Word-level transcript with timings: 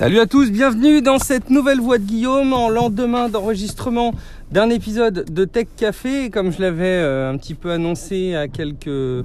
Salut 0.00 0.18
à 0.18 0.24
tous, 0.24 0.50
bienvenue 0.50 1.02
dans 1.02 1.18
cette 1.18 1.50
nouvelle 1.50 1.78
voix 1.78 1.98
de 1.98 2.04
Guillaume 2.04 2.54
en 2.54 2.70
lendemain 2.70 3.28
d'enregistrement 3.28 4.14
d'un 4.50 4.70
épisode 4.70 5.30
de 5.30 5.44
Tech 5.44 5.66
Café. 5.76 6.30
Comme 6.30 6.52
je 6.52 6.62
l'avais 6.62 6.86
euh, 6.86 7.30
un 7.30 7.36
petit 7.36 7.52
peu 7.52 7.70
annoncé 7.70 8.34
à 8.34 8.48
quelques, 8.48 9.22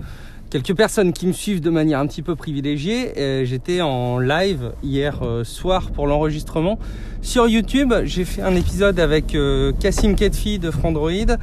personnes 0.75 1.13
qui 1.13 1.27
me 1.27 1.31
suivent 1.31 1.61
de 1.61 1.69
manière 1.69 1.99
un 1.99 2.07
petit 2.07 2.21
peu 2.21 2.35
privilégiée, 2.35 3.17
euh, 3.17 3.45
j'étais 3.45 3.79
en 3.79 4.19
live 4.19 4.73
hier 4.83 5.23
euh, 5.23 5.45
soir 5.45 5.91
pour 5.91 6.07
l'enregistrement 6.07 6.77
sur 7.21 7.47
YouTube. 7.47 7.93
J'ai 8.03 8.25
fait 8.25 8.41
un 8.41 8.53
épisode 8.53 8.99
avec 8.99 9.27
Cassim 9.79 10.13
Ketfi 10.15 10.59
de 10.59 10.71
Frandroid 10.71 11.37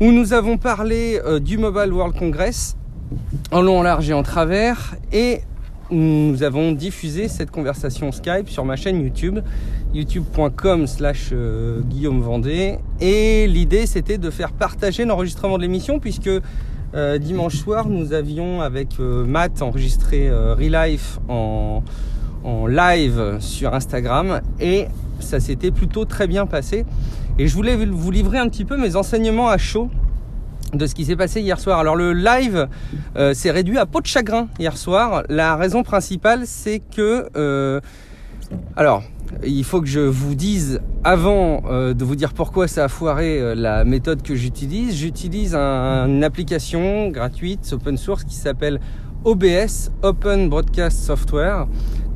où 0.00 0.12
nous 0.12 0.32
avons 0.32 0.56
parlé 0.56 1.20
du 1.42 1.58
Mobile 1.58 1.92
World 1.92 2.18
Congress 2.18 2.74
en 3.50 3.60
long, 3.60 3.80
en 3.80 3.82
large 3.82 4.08
et 4.08 4.14
en 4.14 4.22
travers 4.22 4.94
et 5.12 5.42
nous 5.90 6.42
avons 6.42 6.72
diffusé 6.72 7.28
cette 7.28 7.50
conversation 7.50 8.12
Skype 8.12 8.48
sur 8.48 8.64
ma 8.64 8.76
chaîne 8.76 9.00
YouTube, 9.00 9.40
youtube.com 9.92 10.86
slash 10.86 11.30
euh, 11.32 11.80
Guillaume 11.82 12.20
Vendée. 12.20 12.78
Et 13.00 13.46
l'idée, 13.46 13.86
c'était 13.86 14.18
de 14.18 14.30
faire 14.30 14.52
partager 14.52 15.04
l'enregistrement 15.04 15.56
de 15.56 15.62
l'émission, 15.62 15.98
puisque 15.98 16.30
euh, 16.94 17.18
dimanche 17.18 17.56
soir, 17.56 17.88
nous 17.88 18.12
avions 18.12 18.60
avec 18.60 18.88
euh, 19.00 19.24
Matt 19.24 19.62
enregistré 19.62 20.30
Relife 20.30 21.18
en, 21.28 21.82
en 22.44 22.66
live 22.66 23.36
sur 23.40 23.74
Instagram, 23.74 24.40
et 24.60 24.86
ça 25.18 25.40
s'était 25.40 25.70
plutôt 25.70 26.04
très 26.04 26.26
bien 26.26 26.46
passé. 26.46 26.84
Et 27.38 27.46
je 27.46 27.54
voulais 27.54 27.76
vous 27.76 28.10
livrer 28.10 28.38
un 28.38 28.48
petit 28.48 28.64
peu 28.64 28.76
mes 28.76 28.96
enseignements 28.96 29.48
à 29.48 29.58
chaud 29.58 29.88
de 30.74 30.86
ce 30.86 30.94
qui 30.94 31.04
s'est 31.04 31.16
passé 31.16 31.40
hier 31.40 31.58
soir. 31.58 31.78
Alors 31.78 31.96
le 31.96 32.12
live 32.12 32.68
euh, 33.16 33.34
s'est 33.34 33.50
réduit 33.50 33.78
à 33.78 33.86
peau 33.86 34.00
de 34.00 34.06
chagrin 34.06 34.48
hier 34.58 34.76
soir. 34.76 35.24
La 35.28 35.56
raison 35.56 35.82
principale, 35.82 36.42
c'est 36.44 36.80
que... 36.80 37.28
Euh, 37.36 37.80
alors, 38.76 39.04
il 39.44 39.62
faut 39.62 39.80
que 39.80 39.86
je 39.86 40.00
vous 40.00 40.34
dise, 40.34 40.80
avant 41.04 41.62
euh, 41.66 41.94
de 41.94 42.04
vous 42.04 42.16
dire 42.16 42.32
pourquoi 42.32 42.66
ça 42.66 42.84
a 42.84 42.88
foiré 42.88 43.54
la 43.54 43.84
méthode 43.84 44.22
que 44.22 44.34
j'utilise, 44.34 44.96
j'utilise 44.96 45.54
une 45.54 46.24
application 46.24 47.08
gratuite, 47.08 47.72
open 47.72 47.96
source, 47.96 48.24
qui 48.24 48.34
s'appelle 48.34 48.80
OBS, 49.24 49.92
Open 50.02 50.48
Broadcast 50.48 50.98
Software, 50.98 51.66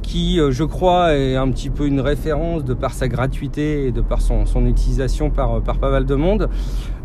qui, 0.05 0.39
euh, 0.39 0.51
je 0.53 0.65
crois, 0.65 1.15
est 1.15 1.35
un 1.35 1.51
petit 1.51 1.71
peu 1.71 1.87
une 1.87 2.01
référence 2.01 2.65
de 2.65 2.75
par 2.75 2.93
sa 2.93 3.09
gratuité 3.09 3.87
et 3.87 3.93
de 3.93 4.03
par 4.03 4.21
son, 4.21 4.45
utilisation 4.67 5.31
par, 5.31 5.61
par 5.63 5.79
pas 5.79 5.91
mal 5.91 6.05
de 6.05 6.15
monde, 6.15 6.49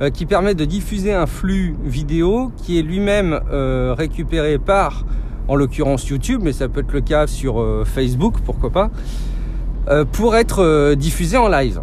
euh, 0.01 0.09
qui 0.09 0.25
permet 0.25 0.53
de 0.53 0.65
diffuser 0.65 1.13
un 1.13 1.25
flux 1.25 1.75
vidéo 1.83 2.51
qui 2.57 2.77
est 2.77 2.81
lui-même 2.81 3.39
euh, 3.51 3.95
récupéré 3.97 4.59
par, 4.59 5.05
en 5.47 5.55
l'occurrence 5.55 6.07
YouTube, 6.07 6.41
mais 6.43 6.51
ça 6.51 6.67
peut 6.67 6.81
être 6.81 6.91
le 6.91 7.01
cas 7.01 7.25
sur 7.25 7.65
Facebook, 7.83 8.35
pourquoi 8.45 8.69
pas, 8.69 8.91
pour 10.11 10.35
être 10.35 10.93
diffusé 10.93 11.37
en 11.37 11.47
live. 11.47 11.81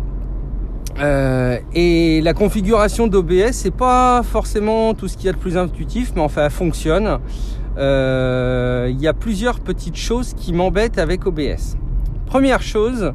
et 1.74 2.20
la 2.22 2.32
configuration 2.32 3.08
d'OBS, 3.08 3.50
c'est 3.50 3.74
pas 3.74 4.22
forcément 4.22 4.94
tout 4.94 5.08
ce 5.08 5.16
qu'il 5.16 5.26
y 5.26 5.30
a 5.30 5.32
de 5.32 5.38
plus 5.38 5.56
intuitif, 5.56 6.12
mais 6.14 6.22
enfin, 6.22 6.44
elle 6.44 6.52
fonctionne. 6.52 7.18
Euh, 7.76 8.88
il 8.90 9.00
y 9.00 9.06
a 9.06 9.12
plusieurs 9.12 9.60
petites 9.60 9.96
choses 9.96 10.34
qui 10.34 10.52
m'embêtent 10.52 10.98
avec 10.98 11.26
OBS. 11.26 11.76
Première 12.24 12.62
chose, 12.62 13.12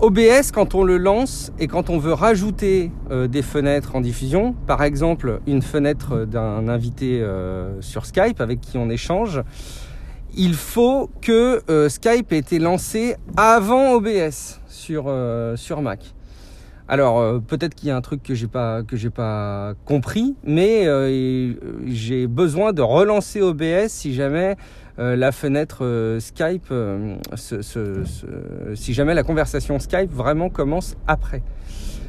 OBS, 0.00 0.52
quand 0.52 0.74
on 0.74 0.84
le 0.84 0.98
lance 0.98 1.52
et 1.58 1.66
quand 1.66 1.90
on 1.90 1.98
veut 1.98 2.12
rajouter 2.12 2.92
euh, 3.10 3.26
des 3.26 3.42
fenêtres 3.42 3.96
en 3.96 4.00
diffusion, 4.00 4.54
par 4.66 4.82
exemple 4.82 5.40
une 5.46 5.62
fenêtre 5.62 6.24
d'un 6.24 6.68
invité 6.68 7.20
euh, 7.20 7.80
sur 7.80 8.06
Skype 8.06 8.40
avec 8.40 8.60
qui 8.60 8.78
on 8.78 8.88
échange, 8.88 9.42
il 10.38 10.54
faut 10.54 11.10
que 11.22 11.62
Skype 11.88 12.30
ait 12.32 12.38
été 12.38 12.58
lancé 12.58 13.16
avant 13.38 13.94
OBS 13.94 14.60
sur, 14.68 15.10
sur 15.56 15.80
Mac. 15.80 16.14
Alors 16.88 17.18
euh, 17.18 17.40
peut-être 17.40 17.74
qu'il 17.74 17.88
y 17.88 17.90
a 17.90 17.96
un 17.96 18.00
truc 18.00 18.22
que 18.22 18.34
j'ai 18.34 18.46
pas 18.46 18.82
que 18.84 18.96
j'ai 18.96 19.10
pas 19.10 19.74
compris, 19.84 20.36
mais 20.44 20.86
euh, 20.86 21.52
j'ai 21.86 22.28
besoin 22.28 22.72
de 22.72 22.80
relancer 22.80 23.42
OBS 23.42 23.88
si 23.88 24.14
jamais 24.14 24.56
euh, 25.00 25.16
la 25.16 25.32
fenêtre 25.32 25.84
Skype, 26.20 26.72
si 28.74 28.94
jamais 28.94 29.14
la 29.14 29.22
conversation 29.24 29.80
Skype 29.80 30.12
vraiment 30.12 30.48
commence 30.48 30.96
après. 31.08 31.42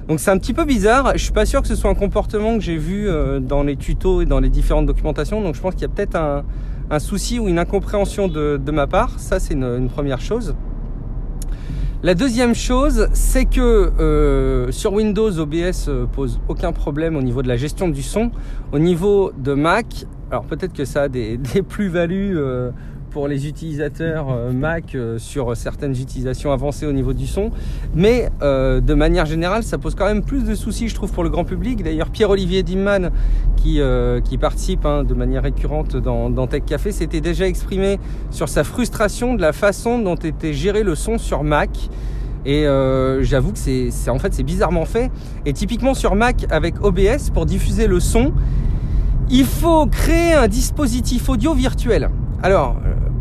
Donc 0.07 0.19
c'est 0.19 0.31
un 0.31 0.38
petit 0.38 0.53
peu 0.53 0.63
bizarre. 0.63 1.13
Je 1.15 1.23
suis 1.23 1.33
pas 1.33 1.45
sûr 1.45 1.61
que 1.61 1.67
ce 1.67 1.75
soit 1.75 1.89
un 1.89 1.95
comportement 1.95 2.55
que 2.55 2.63
j'ai 2.63 2.77
vu 2.77 3.09
dans 3.41 3.63
les 3.63 3.75
tutos 3.75 4.21
et 4.21 4.25
dans 4.25 4.39
les 4.39 4.49
différentes 4.49 4.85
documentations. 4.85 5.41
Donc 5.41 5.55
je 5.55 5.61
pense 5.61 5.73
qu'il 5.73 5.81
y 5.81 5.85
a 5.85 5.89
peut-être 5.89 6.15
un, 6.15 6.99
souci 6.99 7.39
ou 7.39 7.49
une 7.49 7.59
incompréhension 7.59 8.27
de, 8.27 8.71
ma 8.71 8.85
part. 8.85 9.19
Ça 9.19 9.39
c'est 9.39 9.55
une 9.55 9.89
première 9.89 10.21
chose. 10.21 10.55
La 12.03 12.13
deuxième 12.13 12.53
chose, 12.53 13.09
c'est 13.13 13.45
que 13.45 13.59
euh, 13.59 14.71
sur 14.71 14.93
Windows, 14.93 15.39
OBS 15.39 15.87
euh, 15.87 16.05
pose 16.05 16.39
aucun 16.47 16.71
problème 16.71 17.15
au 17.15 17.23
niveau 17.23 17.41
de 17.41 17.47
la 17.47 17.57
gestion 17.57 17.89
du 17.89 18.03
son. 18.03 18.29
Au 18.71 18.77
niveau 18.77 19.31
de 19.35 19.55
Mac, 19.55 20.05
alors 20.29 20.43
peut-être 20.43 20.73
que 20.73 20.85
ça 20.85 21.03
a 21.03 21.07
des, 21.07 21.39
plus-values 21.67 22.37
euh, 22.37 22.69
pour 23.17 23.28
les 23.28 23.47
utilisateurs 23.47 24.28
euh, 24.29 24.51
Mac 24.51 24.94
euh, 24.94 25.17
sur 25.17 25.57
certaines 25.57 25.94
utilisations 25.94 26.51
avancées 26.51 26.85
au 26.85 26.91
niveau 26.91 27.13
du 27.13 27.25
son. 27.25 27.50
Mais 27.95 28.29
euh, 28.44 28.79
de 28.79 28.94
manière 28.94 29.25
générale, 29.25 29.63
ça 29.63 29.79
pose 29.79 29.95
quand 29.95 30.05
même 30.05 30.22
plus 30.22 30.44
de 30.44 30.53
soucis, 30.53 30.88
je 30.88 30.94
trouve, 30.94 31.11
pour 31.11 31.23
le 31.23 31.31
grand 31.31 31.44
public. 31.44 31.81
D'ailleurs, 31.81 32.11
Pierre-Olivier 32.11 32.61
Dimman, 32.61 33.09
qui, 33.56 33.81
qui 34.23 34.38
participe 34.38 34.85
hein, 34.85 35.03
de 35.03 35.16
manière 35.16 35.41
récurrente 35.41 35.97
dans, 35.97 36.29
dans 36.29 36.45
Tech 36.45 36.61
Café, 36.67 36.91
s'était 36.91 37.19
déjà 37.19 37.47
exprimé 37.47 37.97
sur 38.29 38.50
sa 38.50 38.63
frustration 38.63 39.33
de 39.33 39.41
la 39.41 39.51
façon 39.51 39.97
dont 39.97 40.13
était 40.13 40.53
géré 40.53 40.83
le 40.83 40.94
son 40.94 41.17
sur 41.17 41.44
Mac. 41.44 41.72
Et 42.45 42.66
j'avoue 43.22 43.51
que 43.51 43.57
c'est 43.57 44.09
en 44.11 44.19
fait 44.19 44.31
c'est 44.35 44.44
bizarrement 44.44 44.85
fait. 44.85 45.09
Et 45.47 45.53
typiquement 45.53 45.95
sur 45.95 46.13
Mac 46.13 46.45
avec 46.51 46.83
OBS, 46.83 47.31
pour 47.33 47.47
diffuser 47.47 47.88
le 47.88 48.00
son, 48.00 48.31
il 49.31 49.45
faut 49.45 49.88
créer 49.88 50.33
un 50.33 50.47
dispositif 50.47 51.27
audio 51.29 51.56
virtuel. 51.56 52.11
Alors, 52.44 52.75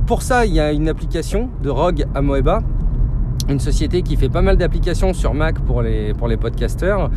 pour 0.07 0.23
ça, 0.23 0.47
il 0.47 0.55
y 0.55 0.61
a 0.61 0.73
une 0.73 0.89
application 0.89 1.51
de 1.63 1.69
Rogue 1.69 2.07
Amoeba, 2.15 2.63
une 3.49 3.59
société 3.59 4.03
qui 4.03 4.17
fait 4.17 4.29
pas 4.29 4.41
mal 4.41 4.57
d'applications 4.57 5.13
sur 5.13 5.35
Mac 5.35 5.59
pour 5.59 5.83
les, 5.83 6.15
podcasters, 6.41 7.11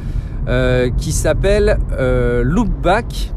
euh, 0.47 0.89
qui 0.97 1.11
s'appelle 1.11 1.77
euh, 1.91 2.41
Loopback. 2.43 3.31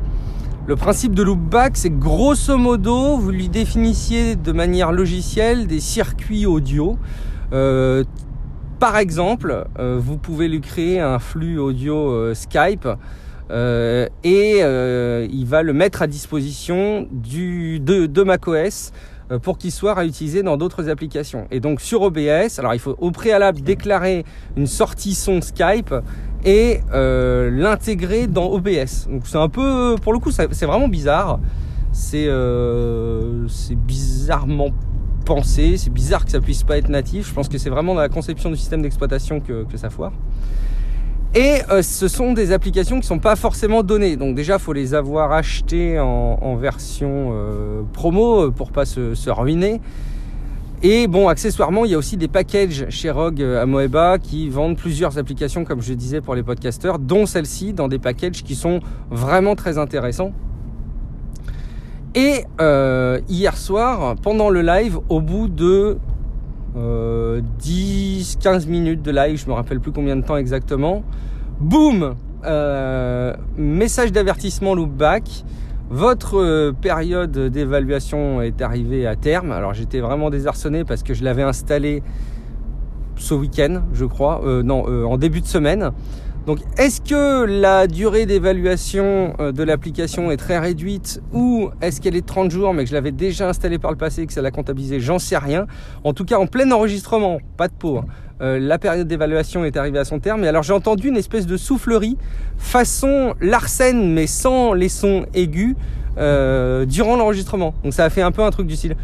Le 0.66 0.76
principe 0.76 1.14
de 1.14 1.22
Loopback, 1.22 1.76
c'est 1.76 1.90
grosso 1.90 2.56
modo, 2.56 3.18
vous 3.18 3.30
lui 3.30 3.50
définissiez 3.50 4.36
de 4.36 4.52
manière 4.52 4.90
logicielle 4.90 5.66
des 5.66 5.80
circuits 5.80 6.46
audio. 6.46 6.96
Euh, 7.52 8.04
par 8.78 8.96
exemple, 8.96 9.66
vous 9.78 10.16
pouvez 10.16 10.48
lui 10.48 10.60
créer 10.60 10.98
un 10.98 11.20
flux 11.20 11.58
audio 11.58 12.34
Skype 12.34 12.88
et 13.50 14.58
il 14.58 15.44
va 15.46 15.62
le 15.62 15.72
mettre 15.72 16.02
à 16.02 16.08
disposition 16.08 17.06
du, 17.12 17.78
de, 17.78 18.06
de 18.06 18.22
macOS 18.24 18.92
pour 19.38 19.58
qu'il 19.58 19.72
soit 19.72 19.94
réutilisé 19.94 20.42
dans 20.42 20.56
d'autres 20.56 20.88
applications. 20.88 21.46
Et 21.50 21.60
donc 21.60 21.80
sur 21.80 22.02
OBS, 22.02 22.58
alors 22.58 22.74
il 22.74 22.80
faut 22.80 22.96
au 22.98 23.10
préalable 23.10 23.60
déclarer 23.60 24.24
une 24.56 24.66
sortie 24.66 25.14
son 25.14 25.40
Skype 25.40 25.94
et 26.44 26.80
euh, 26.92 27.50
l'intégrer 27.50 28.26
dans 28.26 28.46
OBS. 28.46 29.08
Donc 29.08 29.26
c'est 29.26 29.38
un 29.38 29.48
peu, 29.48 29.96
pour 30.02 30.12
le 30.12 30.18
coup, 30.18 30.30
c'est 30.30 30.66
vraiment 30.66 30.88
bizarre. 30.88 31.38
C'est 31.92 32.26
euh, 32.26 33.46
bizarrement 33.76 34.70
pensé. 35.24 35.76
C'est 35.76 35.92
bizarre 35.92 36.24
que 36.24 36.30
ça 36.30 36.40
puisse 36.40 36.62
pas 36.62 36.78
être 36.78 36.88
natif. 36.88 37.28
Je 37.28 37.34
pense 37.34 37.48
que 37.48 37.58
c'est 37.58 37.70
vraiment 37.70 37.94
dans 37.94 38.00
la 38.00 38.08
conception 38.08 38.50
du 38.50 38.56
système 38.56 38.82
d'exploitation 38.82 39.40
que 39.40 39.64
ça 39.76 39.90
foire. 39.90 40.12
Et 41.34 41.62
euh, 41.70 41.80
ce 41.80 42.08
sont 42.08 42.34
des 42.34 42.52
applications 42.52 43.00
qui 43.00 43.06
sont 43.06 43.18
pas 43.18 43.36
forcément 43.36 43.82
données. 43.82 44.16
Donc 44.16 44.34
déjà, 44.34 44.58
faut 44.58 44.74
les 44.74 44.92
avoir 44.92 45.32
achetées 45.32 45.98
en, 45.98 46.56
version 46.56 47.30
euh, 47.32 47.82
promo 47.94 48.42
euh, 48.42 48.50
pour 48.50 48.70
pas 48.70 48.84
se, 48.84 49.30
ruiner. 49.30 49.80
Et 50.82 51.06
bon, 51.06 51.28
accessoirement, 51.28 51.86
il 51.86 51.92
y 51.92 51.94
a 51.94 51.98
aussi 51.98 52.18
des 52.18 52.28
packages 52.28 52.86
chez 52.90 53.10
Rogue 53.10 53.40
Amoeba 53.40 54.18
qui 54.18 54.50
vendent 54.50 54.76
plusieurs 54.76 55.16
applications, 55.16 55.64
comme 55.64 55.80
je 55.80 55.94
disais 55.94 56.20
pour 56.20 56.34
les 56.34 56.42
podcasters, 56.42 56.98
dont 56.98 57.24
celle-ci, 57.24 57.72
dans 57.72 57.88
des 57.88 58.00
packages 58.00 58.42
qui 58.42 58.54
sont 58.54 58.80
vraiment 59.10 59.54
très 59.54 59.78
intéressants. 59.78 60.32
Et 62.14 62.44
hier 63.28 63.56
soir, 63.56 64.16
pendant 64.22 64.50
le 64.50 64.60
live, 64.60 64.98
au 65.08 65.20
bout 65.20 65.48
de 65.48 65.98
10, 66.74 68.38
15 68.40 68.66
minutes 68.66 69.02
de 69.02 69.10
live, 69.10 69.38
je 69.38 69.46
me 69.46 69.52
rappelle 69.52 69.80
plus 69.80 69.92
combien 69.92 70.16
de 70.16 70.22
temps 70.22 70.36
exactement. 70.36 71.02
Boum 71.60 72.16
euh, 72.44 73.34
Message 73.56 74.12
d'avertissement 74.12 74.74
loopback. 74.74 75.44
Votre 75.90 76.40
euh, 76.40 76.72
période 76.72 77.38
d'évaluation 77.38 78.40
est 78.40 78.62
arrivée 78.62 79.06
à 79.06 79.14
terme. 79.14 79.52
Alors 79.52 79.74
j'étais 79.74 80.00
vraiment 80.00 80.30
désarçonné 80.30 80.84
parce 80.84 81.02
que 81.02 81.14
je 81.14 81.22
l'avais 81.22 81.42
installé 81.42 82.02
ce 83.16 83.34
week-end, 83.34 83.82
je 83.92 84.04
crois. 84.06 84.42
Euh, 84.44 84.62
non, 84.62 84.84
en 85.06 85.18
début 85.18 85.40
de 85.40 85.46
semaine. 85.46 85.90
Donc 86.46 86.58
est-ce 86.76 87.00
que 87.00 87.44
la 87.44 87.86
durée 87.86 88.26
d'évaluation 88.26 89.34
euh, 89.38 89.52
de 89.52 89.62
l'application 89.62 90.32
est 90.32 90.36
très 90.36 90.58
réduite 90.58 91.22
ou 91.32 91.70
est-ce 91.80 92.00
qu'elle 92.00 92.16
est 92.16 92.22
de 92.22 92.26
30 92.26 92.50
jours 92.50 92.74
mais 92.74 92.82
que 92.82 92.90
je 92.90 92.94
l'avais 92.94 93.12
déjà 93.12 93.48
installée 93.48 93.78
par 93.78 93.92
le 93.92 93.96
passé 93.96 94.22
et 94.22 94.26
que 94.26 94.32
ça 94.32 94.42
l'a 94.42 94.50
comptabilisé 94.50 94.98
J'en 94.98 95.20
sais 95.20 95.38
rien. 95.38 95.66
En 96.02 96.12
tout 96.14 96.24
cas 96.24 96.38
en 96.38 96.48
plein 96.48 96.70
enregistrement, 96.72 97.38
pas 97.56 97.68
de 97.68 97.74
peau. 97.74 97.98
Hein. 97.98 98.06
Euh, 98.40 98.58
la 98.58 98.78
période 98.78 99.06
d'évaluation 99.06 99.64
est 99.64 99.76
arrivée 99.76 100.00
à 100.00 100.04
son 100.04 100.18
terme. 100.18 100.42
Et 100.42 100.48
alors 100.48 100.64
j'ai 100.64 100.72
entendu 100.72 101.08
une 101.08 101.16
espèce 101.16 101.46
de 101.46 101.56
soufflerie 101.56 102.18
façon 102.58 103.34
Larsen 103.40 104.12
mais 104.12 104.26
sans 104.26 104.72
les 104.72 104.88
sons 104.88 105.26
aigus 105.34 105.76
euh, 106.18 106.86
durant 106.86 107.16
l'enregistrement. 107.16 107.72
Donc 107.84 107.94
ça 107.94 108.04
a 108.04 108.10
fait 108.10 108.22
un 108.22 108.32
peu 108.32 108.42
un 108.42 108.50
truc 108.50 108.66
du 108.66 108.74
style 108.74 108.96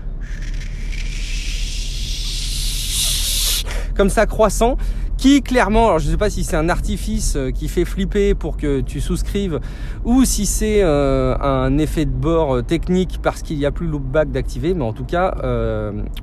comme 3.99 4.11
ça 4.11 4.27
croissant 4.27 4.77
qui 5.19 5.43
clairement, 5.43 5.89
alors 5.89 5.99
je 5.99 6.07
ne 6.07 6.13
sais 6.13 6.17
pas 6.17 6.31
si 6.31 6.45
c'est 6.45 6.57
un 6.57 6.69
artifice 6.69 7.35
euh, 7.37 7.51
qui 7.51 7.67
fait 7.67 7.85
flipper 7.85 8.35
pour 8.35 8.57
que 8.57 8.81
tu 8.81 9.01
souscrives 9.01 9.59
ou 10.05 10.25
si 10.25 10.47
c'est 10.47 10.81
euh, 10.83 11.37
un 11.39 11.77
effet 11.77 12.05
de 12.05 12.13
bord 12.13 12.57
euh, 12.57 12.63
technique 12.63 13.19
parce 13.21 13.43
qu'il 13.43 13.59
n'y 13.59 13.67
a 13.67 13.73
plus 13.73 13.89
loopback 13.89 14.31
d'activer, 14.31 14.75
mais 14.75 14.85
en 14.85 14.93
tout 14.93 15.05
cas, 15.05 15.35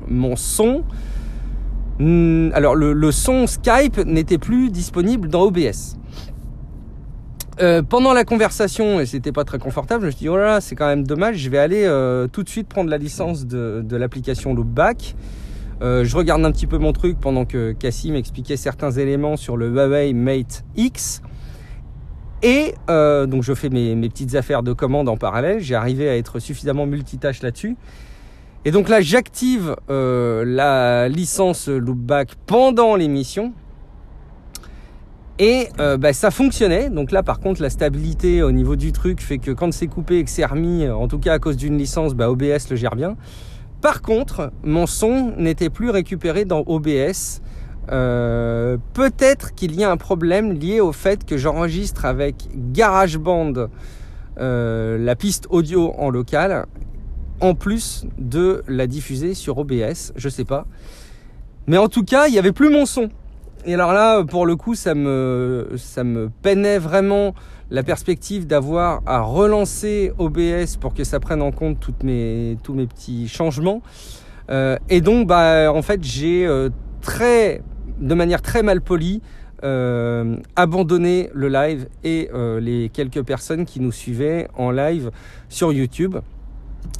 mon 0.07 0.37
son, 0.37 0.83
hmm, 1.99 2.51
alors 2.53 2.75
le, 2.75 3.11
son 3.11 3.47
Skype 3.47 3.97
n'était 4.05 4.37
plus 4.37 4.71
disponible 4.71 5.27
dans 5.27 5.41
OBS. 5.41 5.97
pendant 7.89 8.13
la 8.13 8.23
conversation, 8.23 9.01
et 9.01 9.05
c'était 9.05 9.33
pas 9.33 9.43
très 9.43 9.59
confortable, 9.59 10.03
je 10.03 10.05
me 10.07 10.11
suis 10.11 10.19
dit, 10.19 10.29
oh 10.29 10.37
là 10.37 10.45
là, 10.45 10.61
c'est 10.61 10.75
quand 10.75 10.87
même 10.87 11.05
dommage, 11.05 11.37
je 11.37 11.49
vais 11.49 11.57
aller 11.57 11.85
tout 12.31 12.43
de 12.43 12.49
suite 12.49 12.69
prendre 12.69 12.89
la 12.89 12.97
licence 12.97 13.45
de, 13.45 13.81
de 13.83 13.97
l'application 13.97 14.53
Loopback. 14.53 15.15
Euh, 15.81 16.05
je 16.05 16.15
regarde 16.15 16.43
un 16.45 16.51
petit 16.51 16.67
peu 16.67 16.77
mon 16.77 16.93
truc 16.93 17.19
pendant 17.19 17.45
que 17.45 17.73
Cassim 17.73 18.15
expliquait 18.15 18.57
certains 18.57 18.91
éléments 18.91 19.35
sur 19.35 19.57
le 19.57 19.69
Huawei 19.69 20.13
Mate 20.13 20.63
X. 20.75 21.21
Et 22.43 22.75
euh, 22.89 23.25
donc 23.25 23.43
je 23.43 23.53
fais 23.53 23.69
mes, 23.69 23.95
petites 24.07 24.35
affaires 24.35 24.63
de 24.63 24.73
commande 24.73 25.09
en 25.09 25.17
parallèle. 25.17 25.59
J'ai 25.59 25.75
arrivé 25.75 26.09
à 26.09 26.15
être 26.15 26.39
suffisamment 26.39 26.85
multitâche 26.85 27.41
là-dessus. 27.41 27.75
Et 28.63 28.71
donc 28.71 28.89
là, 28.89 29.01
j'active 29.01 29.75
euh, 29.89 30.43
la 30.45 31.07
licence 31.07 31.67
Loopback 31.67 32.35
pendant 32.45 32.95
l'émission. 32.95 33.53
Et 35.37 35.67
bah, 35.77 36.13
ça 36.13 36.31
fonctionnait. 36.31 36.89
Donc 36.89 37.11
là, 37.11 37.21
par 37.21 37.41
contre, 37.41 37.61
la 37.61 37.69
stabilité 37.69 38.41
au 38.41 38.53
niveau 38.53 38.77
du 38.77 38.93
truc 38.93 39.19
fait 39.19 39.37
que 39.37 39.51
quand 39.51 39.73
c'est 39.73 39.87
coupé 39.87 40.19
et 40.19 40.23
que 40.23 40.29
c'est 40.29 40.45
remis, 40.45 40.87
en 40.87 41.09
tout 41.09 41.19
cas 41.19 41.33
à 41.33 41.39
cause 41.39 41.57
d'une 41.57 41.77
licence, 41.77 42.15
bah, 42.15 42.31
OBS 42.31 42.69
le 42.69 42.77
gère 42.77 42.95
bien. 42.95 43.17
Par 43.85 44.01
contre, 44.01 44.51
mon 44.63 44.87
son 44.87 45.33
n'était 45.37 45.69
plus 45.69 45.91
récupéré 45.91 46.43
dans 46.43 46.63
OBS. 46.65 47.39
Euh, 47.91 48.77
peut-être 48.95 49.53
qu'il 49.53 49.75
y 49.75 49.83
a 49.83 49.91
un 49.91 49.97
problème 49.97 50.53
lié 50.53 50.79
au 50.79 50.91
fait 50.91 51.23
que 51.23 51.37
j'enregistre 51.37 52.05
avec 52.05 52.47
GarageBand 52.55 53.67
euh, 54.39 54.97
la 54.97 55.15
piste 55.15 55.45
audio 55.51 55.93
en 55.99 56.09
local, 56.09 56.65
en 57.41 57.53
plus 57.53 58.07
de 58.17 58.63
la 58.67 58.87
diffuser 58.87 59.35
sur 59.35 59.59
OBS, 59.59 60.13
je 60.15 60.29
sais 60.29 60.45
pas. 60.45 60.65
Mais 61.67 61.77
en 61.77 61.87
tout 61.87 62.03
cas, 62.03 62.25
il 62.25 62.31
n'y 62.31 62.39
avait 62.39 62.53
plus 62.53 62.71
mon 62.71 62.87
son. 62.87 63.09
Et 63.67 63.73
alors 63.73 63.93
là, 63.93 64.23
pour 64.23 64.45
le 64.45 64.55
coup, 64.55 64.75
ça 64.75 64.93
me, 64.93 65.69
ça 65.75 66.03
me 66.03 66.29
peinait 66.43 66.77
vraiment 66.77 67.33
la 67.71 67.81
perspective 67.81 68.45
d'avoir 68.45 69.01
à 69.07 69.21
relancer 69.21 70.13
OBS 70.19 70.77
pour 70.79 70.93
que 70.93 71.03
ça 71.03 71.19
prenne 71.19 71.41
en 71.41 71.51
compte 71.51 71.79
toutes 71.79 72.03
mes, 72.03 72.57
tous 72.61 72.75
mes 72.75 72.85
petits 72.85 73.27
changements. 73.27 73.81
Euh, 74.51 74.77
et 74.87 75.01
donc, 75.01 75.27
bah, 75.27 75.71
en 75.73 75.81
fait, 75.81 76.03
j'ai 76.03 76.45
euh, 76.45 76.69
très, 77.01 77.63
de 77.99 78.13
manière 78.13 78.43
très 78.43 78.61
mal 78.61 78.81
polie, 78.81 79.23
euh, 79.63 80.37
abandonné 80.55 81.31
le 81.33 81.49
live 81.49 81.87
et 82.03 82.29
les 82.59 82.89
quelques 82.89 83.23
personnes 83.23 83.65
qui 83.65 83.79
nous 83.79 83.91
suivaient 83.91 84.47
en 84.55 84.69
live 84.69 85.09
sur 85.49 85.73
YouTube. 85.73 86.17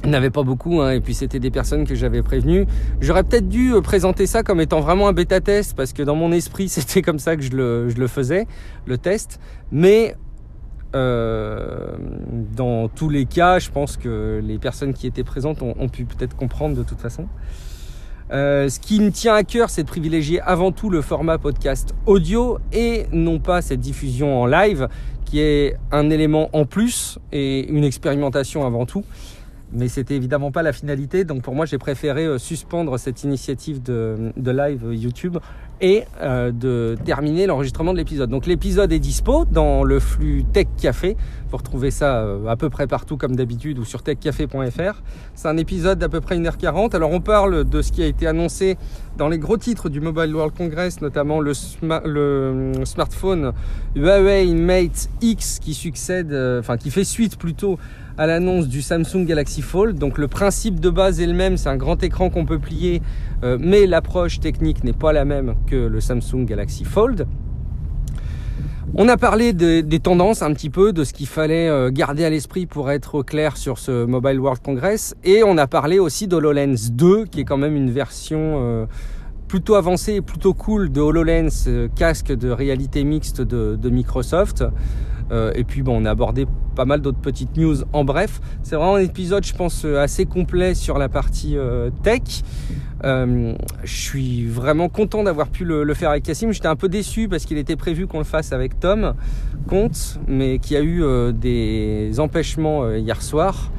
Il 0.04 0.10
n'y 0.10 0.16
avait 0.16 0.30
pas 0.30 0.42
beaucoup, 0.42 0.80
hein, 0.82 0.92
et 0.92 1.00
puis 1.00 1.14
c'était 1.14 1.40
des 1.40 1.50
personnes 1.50 1.86
que 1.86 1.94
j'avais 1.94 2.22
prévenues. 2.22 2.66
J'aurais 3.00 3.24
peut-être 3.24 3.48
dû 3.48 3.72
présenter 3.82 4.26
ça 4.26 4.42
comme 4.42 4.60
étant 4.60 4.80
vraiment 4.80 5.08
un 5.08 5.12
bêta 5.12 5.40
test, 5.40 5.76
parce 5.76 5.92
que 5.92 6.02
dans 6.02 6.14
mon 6.14 6.32
esprit, 6.32 6.68
c'était 6.70 7.02
comme 7.02 7.18
ça 7.18 7.36
que 7.36 7.42
je 7.42 7.52
le, 7.52 7.88
je 7.88 7.96
le 7.96 8.06
faisais, 8.06 8.46
le 8.86 8.98
test. 8.98 9.40
Mais 9.72 10.14
euh, 10.94 11.96
dans 12.54 12.88
tous 12.88 13.08
les 13.08 13.26
cas, 13.26 13.58
je 13.58 13.70
pense 13.70 13.96
que 13.96 14.40
les 14.42 14.58
personnes 14.58 14.94
qui 14.94 15.06
étaient 15.06 15.24
présentes 15.24 15.62
ont, 15.62 15.88
pu 15.88 16.04
peut-être 16.04 16.36
comprendre 16.36 16.76
de 16.76 16.82
toute 16.82 17.00
façon. 17.00 17.26
Euh, 18.32 18.68
ce 18.68 18.80
qui 18.80 19.00
me 19.00 19.10
tient 19.10 19.34
à 19.34 19.44
cœur, 19.44 19.70
c'est 19.70 19.82
de 19.82 19.88
privilégier 19.88 20.40
avant 20.40 20.72
tout 20.72 20.90
le 20.90 21.00
format 21.00 21.38
podcast 21.38 21.94
audio 22.06 22.58
et 22.72 23.06
non 23.12 23.38
pas 23.38 23.62
cette 23.62 23.80
diffusion 23.80 24.42
en 24.42 24.46
live 24.46 24.88
qui 25.24 25.40
est 25.40 25.76
un 25.92 26.10
élément 26.10 26.48
en 26.52 26.64
plus 26.64 27.18
et 27.32 27.68
une 27.68 27.84
expérimentation 27.84 28.64
avant 28.64 28.86
tout 28.86 29.04
mais 29.76 29.88
c'était 29.88 30.16
évidemment 30.16 30.50
pas 30.50 30.62
la 30.62 30.72
finalité. 30.72 31.24
Donc 31.24 31.42
pour 31.42 31.54
moi, 31.54 31.66
j'ai 31.66 31.78
préféré 31.78 32.24
euh, 32.24 32.38
suspendre 32.38 32.98
cette 32.98 33.22
initiative 33.24 33.82
de, 33.82 34.32
live 34.36 34.86
YouTube 34.92 35.38
et 35.80 36.04
euh, 36.22 36.52
de 36.52 36.96
terminer 37.04 37.46
l'enregistrement 37.46 37.92
de 37.92 37.98
l'épisode. 37.98 38.30
Donc 38.30 38.46
l'épisode 38.46 38.92
est 38.92 38.98
dispo 38.98 39.44
dans 39.44 39.84
le 39.84 40.00
flux 40.00 40.44
Tech 40.52 40.66
Café. 40.80 41.16
Vous 41.50 41.58
retrouvez 41.58 41.90
ça 41.90 42.20
euh, 42.20 42.46
à 42.46 42.56
peu 42.56 42.70
près 42.70 42.86
partout 42.86 43.18
comme 43.18 43.36
d'habitude 43.36 43.78
ou 43.78 43.84
sur 43.84 44.02
techcafé.fr. 44.02 45.02
C'est 45.34 45.48
un 45.48 45.56
épisode 45.58 45.98
d'à 45.98 46.08
peu 46.08 46.22
près 46.22 46.38
1h40. 46.38 46.96
Alors 46.96 47.10
on 47.10 47.20
parle 47.20 47.68
de 47.68 47.82
ce 47.82 47.92
qui 47.92 48.02
a 48.02 48.06
été 48.06 48.26
annoncé 48.26 48.78
dans 49.18 49.28
les 49.28 49.38
gros 49.38 49.58
titres 49.58 49.90
du 49.90 50.00
Mobile 50.00 50.34
World 50.34 50.56
Congress, 50.56 51.02
notamment 51.02 51.40
le, 51.40 51.52
le 51.82 52.84
smartphone 52.84 53.52
Huawei 53.94 54.54
Mate 54.54 55.08
X 55.20 55.58
qui 55.58 55.74
succède, 55.74 56.34
enfin 56.58 56.76
qui 56.76 56.90
fait 56.90 57.04
suite 57.04 57.38
plutôt 57.38 57.78
à 58.18 58.26
l'annonce 58.26 58.68
du 58.68 58.82
Samsung 58.82 59.24
Galaxy 59.24 59.62
Fold. 59.62 59.98
Donc 59.98 60.18
le 60.18 60.28
principe 60.28 60.80
de 60.80 60.90
base 60.90 61.20
est 61.20 61.26
le 61.26 61.34
même, 61.34 61.56
c'est 61.56 61.68
un 61.68 61.76
grand 61.76 62.02
écran 62.02 62.30
qu'on 62.30 62.46
peut 62.46 62.58
plier, 62.58 63.02
euh, 63.44 63.58
mais 63.60 63.86
l'approche 63.86 64.40
technique 64.40 64.84
n'est 64.84 64.92
pas 64.92 65.12
la 65.12 65.24
même 65.24 65.54
que 65.66 65.76
le 65.76 66.00
Samsung 66.00 66.44
Galaxy 66.44 66.84
Fold. 66.84 67.26
On 68.94 69.08
a 69.08 69.16
parlé 69.18 69.52
des 69.52 70.00
tendances 70.00 70.42
un 70.42 70.54
petit 70.54 70.70
peu, 70.70 70.92
de 70.92 71.04
ce 71.04 71.12
qu'il 71.12 71.26
fallait 71.26 71.68
euh, 71.68 71.90
garder 71.90 72.24
à 72.24 72.30
l'esprit 72.30 72.64
pour 72.64 72.90
être 72.90 73.22
clair 73.22 73.56
sur 73.56 73.78
ce 73.78 74.06
Mobile 74.06 74.40
World 74.40 74.62
Congress. 74.62 75.14
Et 75.22 75.42
on 75.44 75.58
a 75.58 75.66
parlé 75.66 75.98
aussi 75.98 76.28
d'HoloLens 76.28 76.92
2, 76.92 77.24
qui 77.26 77.40
est 77.40 77.44
quand 77.44 77.58
même 77.58 77.76
une 77.76 77.90
version 77.90 78.38
euh, 78.38 78.86
plutôt 79.48 79.74
avancée 79.74 80.14
et 80.14 80.20
plutôt 80.22 80.54
cool 80.54 80.90
de 80.90 81.00
HoloLens, 81.00 81.68
casque 81.94 82.32
de 82.32 82.48
réalité 82.48 83.04
mixte 83.04 83.42
de 83.42 83.90
Microsoft. 83.90 84.64
Euh, 85.32 85.52
et 85.54 85.64
puis 85.64 85.82
bon, 85.82 86.02
on 86.02 86.04
a 86.04 86.10
abordé 86.10 86.46
pas 86.74 86.84
mal 86.84 87.00
d'autres 87.00 87.20
petites 87.20 87.56
news 87.56 87.76
en 87.92 88.04
bref. 88.04 88.40
C'est 88.62 88.76
vraiment 88.76 88.96
un 88.96 89.00
épisode, 89.00 89.44
je 89.44 89.54
pense, 89.54 89.84
euh, 89.84 90.00
assez 90.00 90.26
complet 90.26 90.74
sur 90.74 90.98
la 90.98 91.08
partie 91.08 91.56
euh, 91.56 91.90
tech. 92.02 92.42
je 93.02 93.56
suis 93.84 94.46
vraiment 94.46 94.88
content 94.88 95.22
d'avoir 95.22 95.48
pu 95.48 95.64
le, 95.64 95.94
faire 95.94 96.10
avec 96.10 96.24
Cassim. 96.24 96.52
J'étais 96.52 96.68
un 96.68 96.76
peu 96.76 96.88
déçu 96.88 97.28
parce 97.28 97.44
qu'il 97.44 97.58
était 97.58 97.76
prévu 97.76 98.06
qu'on 98.06 98.18
le 98.18 98.24
fasse 98.24 98.52
avec 98.52 98.78
Tom 98.78 99.14
Comte, 99.68 100.18
mais 100.26 100.58
qui 100.58 100.76
a 100.76 100.82
eu 100.82 101.02
des 101.32 102.18
empêchements 102.18 102.90
hier 102.92 103.22
soir. 103.22 103.70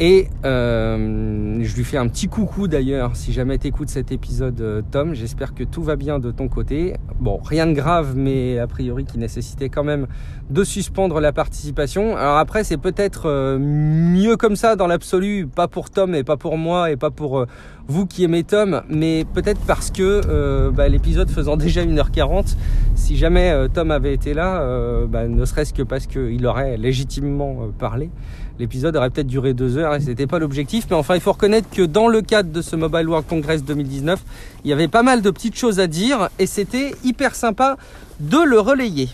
Et 0.00 0.28
je 0.42 1.76
lui 1.76 1.84
fais 1.84 1.98
un 1.98 2.08
petit 2.08 2.26
coucou 2.26 2.66
d'ailleurs, 2.66 3.14
si 3.14 3.32
jamais 3.32 3.58
tu 3.58 3.68
écoutes 3.68 3.90
cet 3.90 4.10
épisode, 4.10 4.84
Tom. 4.90 5.14
J'espère 5.14 5.54
que 5.54 5.62
tout 5.62 5.82
va 5.82 5.94
bien 5.94 6.18
de 6.18 6.32
ton 6.32 6.48
côté. 6.48 6.94
Bon, 7.22 7.38
rien 7.40 7.68
de 7.68 7.72
grave, 7.72 8.14
mais 8.16 8.58
a 8.58 8.66
priori 8.66 9.04
qui 9.04 9.16
nécessitait 9.16 9.68
quand 9.68 9.84
même 9.84 10.08
de 10.50 10.64
suspendre 10.64 11.20
la 11.20 11.30
participation. 11.30 12.16
Alors 12.16 12.38
après, 12.38 12.64
c'est 12.64 12.78
peut-être 12.78 13.26
euh, 13.26 13.58
mieux 13.60 14.36
comme 14.36 14.56
ça 14.56 14.74
dans 14.74 14.88
l'absolu, 14.88 15.46
pas 15.46 15.68
pour 15.68 15.90
Tom 15.90 16.16
et 16.16 16.24
pas 16.24 16.36
pour 16.36 16.58
moi 16.58 16.90
et 16.90 16.96
pas 16.96 17.10
pour 17.10 17.46
vous 17.86 18.06
qui 18.06 18.24
aimez 18.24 18.42
Tom, 18.42 18.82
mais 18.88 19.24
peut-être 19.34 19.60
parce 19.68 19.92
que 19.92 20.70
bah, 20.70 20.88
l'épisode 20.88 21.30
faisant 21.30 21.56
déjà 21.66 21.84
1h40, 21.84 22.56
si 22.96 23.16
jamais 23.16 23.54
Tom 23.72 23.92
avait 23.92 24.14
été 24.14 24.34
là, 24.34 24.60
bah, 25.06 25.28
ne 25.28 25.44
serait-ce 25.44 25.72
que 25.72 25.82
parce 25.84 26.08
qu'il 26.08 26.44
aurait 26.44 26.76
légitimement 26.76 27.68
parlé 27.78 28.10
l'épisode 28.58 28.96
aurait 28.96 29.10
peut-être 29.10 29.26
duré 29.26 29.54
deux 29.54 29.78
heures 29.78 29.94
et 29.94 30.00
c'était 30.00 30.26
pas 30.26 30.38
l'objectif. 30.38 30.86
Mais 30.90 30.96
enfin, 30.96 31.14
il 31.14 31.20
faut 31.20 31.32
reconnaître 31.32 31.68
que 31.70 31.82
dans 31.82 32.08
le 32.08 32.22
cadre 32.22 32.50
de 32.50 32.62
ce 32.62 32.76
Mobile 32.76 33.08
World 33.08 33.26
Congress 33.28 33.64
2019, 33.64 34.20
il 34.64 34.70
y 34.70 34.72
avait 34.72 34.88
pas 34.88 35.02
mal 35.02 35.22
de 35.22 35.30
petites 35.30 35.56
choses 35.56 35.80
à 35.80 35.86
dire 35.86 36.28
et 36.38 36.46
c'était 36.46 36.94
hyper 37.04 37.34
sympa 37.34 37.76
de 38.20 38.38
le 38.38 38.60
relayer. 38.60 39.08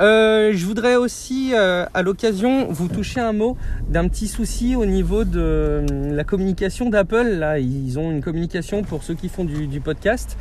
Euh, 0.00 0.52
je 0.54 0.66
voudrais 0.66 0.96
aussi, 0.96 1.52
euh, 1.54 1.84
à 1.92 2.02
l'occasion, 2.02 2.66
vous 2.70 2.88
toucher 2.88 3.20
un 3.20 3.32
mot 3.32 3.56
d'un 3.88 4.08
petit 4.08 4.26
souci 4.26 4.74
au 4.74 4.86
niveau 4.86 5.24
de 5.24 5.40
euh, 5.40 6.14
la 6.14 6.24
communication 6.24 6.88
d'Apple. 6.88 7.36
Là, 7.38 7.58
ils 7.58 7.98
ont 7.98 8.10
une 8.10 8.22
communication 8.22 8.82
pour 8.82 9.04
ceux 9.04 9.14
qui 9.14 9.28
font 9.28 9.44
du, 9.44 9.80
podcast 9.80 10.36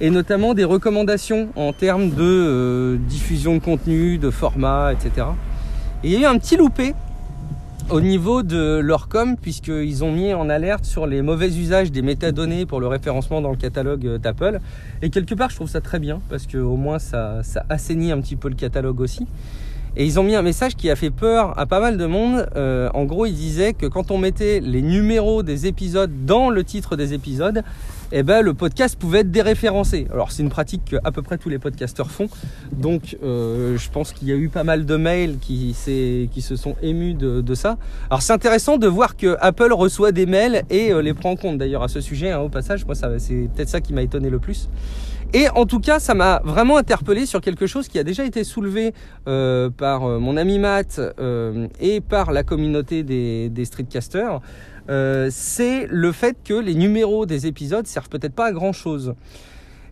et 0.00 0.10
notamment 0.10 0.54
des 0.54 0.64
recommandations 0.64 1.48
en 1.56 1.72
termes 1.72 2.10
de 2.10 2.98
diffusion 3.08 3.54
de 3.54 3.60
contenu, 3.60 4.18
de 4.18 4.30
format, 4.30 4.92
etc. 4.92 5.28
Et 6.04 6.08
il 6.08 6.12
y 6.12 6.16
a 6.16 6.20
eu 6.20 6.24
un 6.24 6.38
petit 6.38 6.56
loupé 6.56 6.94
au 7.88 8.00
niveau 8.00 8.42
de 8.42 8.80
leur 8.82 9.08
com, 9.08 9.36
puisqu'ils 9.40 10.02
ont 10.02 10.10
mis 10.10 10.34
en 10.34 10.48
alerte 10.48 10.84
sur 10.84 11.06
les 11.06 11.22
mauvais 11.22 11.56
usages 11.56 11.92
des 11.92 12.02
métadonnées 12.02 12.66
pour 12.66 12.80
le 12.80 12.88
référencement 12.88 13.40
dans 13.40 13.50
le 13.50 13.56
catalogue 13.56 14.06
euh, 14.06 14.18
d'Apple. 14.18 14.60
Et 15.02 15.10
quelque 15.10 15.34
part, 15.34 15.50
je 15.50 15.56
trouve 15.56 15.68
ça 15.68 15.80
très 15.80 16.00
bien, 16.00 16.20
parce 16.28 16.46
qu'au 16.46 16.76
moins 16.76 16.98
ça, 16.98 17.42
ça 17.44 17.64
assainit 17.68 18.10
un 18.10 18.20
petit 18.20 18.36
peu 18.36 18.48
le 18.48 18.56
catalogue 18.56 19.00
aussi. 19.00 19.26
Et 19.96 20.04
ils 20.04 20.20
ont 20.20 20.22
mis 20.22 20.34
un 20.34 20.42
message 20.42 20.76
qui 20.76 20.90
a 20.90 20.96
fait 20.96 21.10
peur 21.10 21.58
à 21.58 21.64
pas 21.64 21.80
mal 21.80 21.96
de 21.96 22.04
monde. 22.04 22.46
Euh, 22.54 22.90
en 22.92 23.04
gros, 23.04 23.24
ils 23.24 23.34
disaient 23.34 23.72
que 23.72 23.86
quand 23.86 24.10
on 24.10 24.18
mettait 24.18 24.60
les 24.60 24.82
numéros 24.82 25.42
des 25.42 25.66
épisodes 25.66 26.10
dans 26.26 26.50
le 26.50 26.64
titre 26.64 26.96
des 26.96 27.14
épisodes, 27.14 27.62
eh 28.12 28.22
ben, 28.22 28.42
le 28.42 28.54
podcast 28.54 28.96
pouvait 28.98 29.20
être 29.20 29.30
déréférencé. 29.30 30.06
Alors 30.12 30.30
c'est 30.32 30.42
une 30.42 30.50
pratique 30.50 30.84
que 30.84 30.96
à 31.02 31.12
peu 31.12 31.22
près 31.22 31.38
tous 31.38 31.48
les 31.48 31.58
podcasteurs 31.58 32.10
font. 32.10 32.28
Donc 32.72 33.16
euh, 33.22 33.76
je 33.78 33.90
pense 33.90 34.12
qu'il 34.12 34.28
y 34.28 34.32
a 34.32 34.36
eu 34.36 34.48
pas 34.48 34.64
mal 34.64 34.84
de 34.84 34.96
mails 34.96 35.38
qui, 35.40 35.74
se 35.74 36.56
sont 36.56 36.76
émus 36.82 37.14
de, 37.14 37.54
ça. 37.54 37.78
Alors 38.10 38.22
c'est 38.22 38.32
intéressant 38.32 38.76
de 38.76 38.86
voir 38.86 39.16
que 39.16 39.36
Apple 39.40 39.72
reçoit 39.72 40.12
des 40.12 40.26
mails 40.26 40.62
et 40.70 40.92
euh, 40.92 41.00
les 41.00 41.14
prend 41.14 41.30
en 41.30 41.36
compte 41.36 41.58
d'ailleurs 41.58 41.82
à 41.82 41.88
ce 41.88 42.00
sujet. 42.00 42.30
Hein, 42.30 42.40
au 42.40 42.48
passage, 42.48 42.84
moi 42.84 42.94
c'est 42.94 43.48
peut-être 43.54 43.70
ça 43.70 43.80
qui 43.80 43.92
m'a 43.92 44.02
étonné 44.02 44.28
le 44.28 44.38
plus. 44.38 44.68
Et 45.32 45.48
en 45.50 45.66
tout 45.66 45.80
cas, 45.80 45.98
ça 45.98 46.14
m'a 46.14 46.40
vraiment 46.44 46.76
interpellé 46.76 47.26
sur 47.26 47.40
quelque 47.40 47.66
chose 47.66 47.88
qui 47.88 47.98
a 47.98 48.04
déjà 48.04 48.24
été 48.24 48.44
soulevé 48.44 48.94
euh, 49.26 49.70
par 49.70 50.04
euh, 50.04 50.18
mon 50.18 50.36
ami 50.36 50.58
Matt 50.58 51.00
euh, 51.00 51.68
et 51.80 52.00
par 52.00 52.32
la 52.32 52.42
communauté 52.42 53.02
des, 53.02 53.48
des 53.48 53.64
streetcasters. 53.64 54.40
c'est 55.30 55.86
le 55.90 56.12
fait 56.12 56.36
que 56.44 56.54
les 56.54 56.74
numéros 56.74 57.26
des 57.26 57.46
épisodes 57.46 57.86
servent 57.86 58.08
peut-être 58.08 58.34
pas 58.34 58.46
à 58.46 58.52
grand 58.52 58.72
chose. 58.72 59.14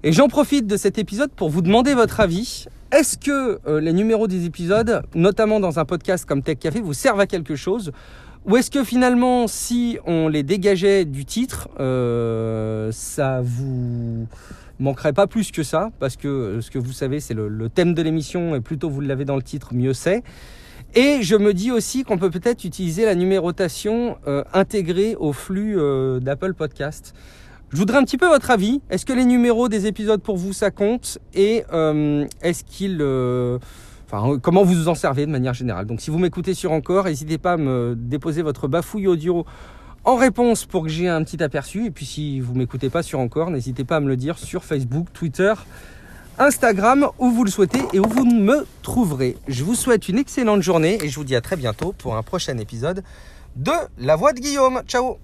Et 0.04 0.12
j'en 0.12 0.28
profite 0.28 0.66
de 0.66 0.76
cet 0.76 0.98
épisode 0.98 1.30
pour 1.32 1.50
vous 1.50 1.62
demander 1.62 1.94
votre 1.94 2.20
avis. 2.20 2.66
Est-ce 2.92 3.18
que 3.18 3.58
les 3.80 3.92
numéros 3.92 4.28
des 4.28 4.44
épisodes, 4.44 5.02
notamment 5.14 5.58
dans 5.58 5.78
un 5.78 5.84
podcast 5.84 6.26
comme 6.26 6.42
Tech 6.42 6.58
Café, 6.58 6.80
vous 6.80 6.94
servent 6.94 7.20
à 7.20 7.26
quelque 7.26 7.56
chose? 7.56 7.90
Ou 8.44 8.56
est-ce 8.56 8.70
que 8.70 8.84
finalement, 8.84 9.48
si 9.48 9.98
on 10.06 10.28
les 10.28 10.42
dégageait 10.42 11.06
du 11.06 11.24
titre, 11.24 11.68
ça 12.92 13.40
vous 13.42 14.28
manquerait 14.78 15.12
pas 15.12 15.26
plus 15.26 15.50
que 15.50 15.62
ça, 15.62 15.90
parce 15.98 16.16
que 16.16 16.28
euh, 16.28 16.60
ce 16.60 16.70
que 16.70 16.78
vous 16.78 16.92
savez, 16.92 17.20
c'est 17.20 17.34
le, 17.34 17.68
thème 17.68 17.94
de 17.94 18.02
l'émission, 18.02 18.54
et 18.54 18.60
plutôt 18.60 18.88
vous 18.90 19.00
l'avez 19.00 19.24
dans 19.24 19.36
le 19.36 19.42
titre, 19.42 19.74
mieux 19.74 19.94
c'est. 19.94 20.22
Et 20.94 21.22
je 21.22 21.36
me 21.36 21.52
dis 21.54 21.72
aussi 21.72 22.04
qu'on 22.04 22.18
peut 22.18 22.30
peut-être 22.30 22.64
utiliser 22.64 23.04
la 23.04 23.14
numérotation 23.14 24.16
euh, 24.26 24.44
intégrée 24.52 25.16
au 25.16 25.32
flux 25.32 25.78
euh, 25.78 26.20
d'Apple 26.20 26.54
Podcast. 26.54 27.14
Je 27.70 27.76
voudrais 27.76 27.98
un 27.98 28.04
petit 28.04 28.18
peu 28.18 28.28
votre 28.28 28.50
avis. 28.50 28.80
Est-ce 28.90 29.04
que 29.04 29.12
les 29.12 29.24
numéros 29.24 29.68
des 29.68 29.86
épisodes 29.86 30.22
pour 30.22 30.36
vous 30.36 30.52
ça 30.52 30.70
compte? 30.70 31.18
Et 31.34 31.64
est-ce 32.42 32.62
qu'ils 32.62 33.02
Enfin, 34.06 34.38
comment 34.38 34.62
vous 34.62 34.88
en 34.88 34.94
servez 34.94 35.26
de 35.26 35.30
manière 35.32 35.54
générale? 35.54 35.86
Donc 35.86 36.00
si 36.00 36.10
vous 36.10 36.18
m'écoutez 36.18 36.54
sur 36.54 36.70
encore, 36.70 37.06
n'hésitez 37.06 37.38
pas 37.38 37.52
à 37.52 37.56
me 37.56 37.94
déposer 37.96 38.42
votre 38.42 38.68
bafouille 38.68 39.08
audio 39.08 39.44
en 40.04 40.16
réponse 40.16 40.64
pour 40.64 40.84
que 40.84 40.88
j'ai 40.88 41.08
un 41.08 41.23
petit 41.25 41.42
aperçu. 41.42 41.87
Et 41.87 41.90
puis 41.90 42.06
si 42.06 42.40
vous 42.40 42.54
m'écoutez 42.54 42.90
pas 42.90 43.02
sur 43.02 43.18
encore, 43.18 43.50
n'hésitez 43.50 43.84
pas 43.84 43.96
à 43.96 44.00
me 44.00 44.08
le 44.08 44.16
dire 44.16 44.38
sur 44.38 44.64
Facebook, 44.64 45.08
Twitter, 45.12 45.54
Instagram, 46.38 47.08
où 47.18 47.30
vous 47.30 47.44
le 47.44 47.50
souhaitez 47.50 47.82
et 47.92 48.00
où 48.00 48.08
vous 48.08 48.25
me 48.25 48.66
trouverez. 48.82 49.37
Je 49.49 49.64
vous 49.64 49.75
souhaite 49.75 50.08
une 50.08 50.18
excellente 50.18 50.62
journée 50.62 50.99
et 51.02 51.08
je 51.08 51.16
vous 51.16 51.25
dis 51.25 51.37
à 51.37 51.40
très 51.40 51.56
bientôt 51.56 51.92
pour 51.96 52.16
un 52.16 52.23
prochain 52.23 52.58
épisode 52.58 53.02
de 53.56 53.73
La 53.99 54.16
Voix 54.16 54.32
de 54.32 54.40
Guillaume. 54.40 54.82
Ciao 54.87 55.18